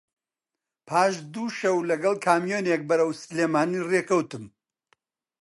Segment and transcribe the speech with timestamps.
[0.87, 4.45] پاش دوو شەو لەگەڵ کامیۆنێک بەرەو سلێمانی ڕێ کەوتم